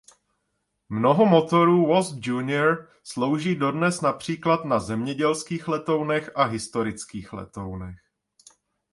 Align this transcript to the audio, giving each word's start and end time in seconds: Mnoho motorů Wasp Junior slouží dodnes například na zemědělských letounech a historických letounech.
Mnoho 0.89 1.25
motorů 1.25 1.87
Wasp 1.87 2.15
Junior 2.21 2.89
slouží 3.03 3.55
dodnes 3.55 4.01
například 4.01 4.65
na 4.65 4.79
zemědělských 4.79 5.67
letounech 5.67 6.31
a 6.35 6.43
historických 6.43 7.33
letounech. 7.33 7.99